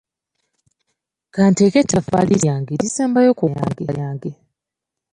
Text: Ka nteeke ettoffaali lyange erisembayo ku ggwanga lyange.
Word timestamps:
Ka 1.33 1.43
nteeke 1.49 1.77
ettoffaali 1.83 2.33
lyange 2.43 2.71
erisembayo 2.73 3.31
ku 3.39 3.45
ggwanga 3.49 3.91
lyange. 3.97 4.31